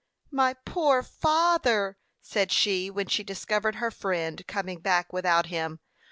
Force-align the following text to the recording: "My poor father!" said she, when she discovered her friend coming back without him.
"My 0.31 0.55
poor 0.65 1.03
father!" 1.03 1.95
said 2.23 2.51
she, 2.51 2.89
when 2.89 3.05
she 3.05 3.23
discovered 3.23 3.75
her 3.75 3.91
friend 3.91 4.41
coming 4.47 4.79
back 4.79 5.13
without 5.13 5.45
him. 5.45 5.79